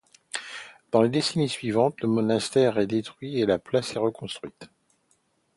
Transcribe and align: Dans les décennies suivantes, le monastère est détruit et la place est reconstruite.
Dans 0.91 1.03
les 1.03 1.09
décennies 1.09 1.47
suivantes, 1.47 2.01
le 2.01 2.07
monastère 2.07 2.79
est 2.79 2.87
détruit 2.87 3.39
et 3.39 3.45
la 3.45 3.59
place 3.59 3.93
est 3.95 3.99
reconstruite. 3.99 4.67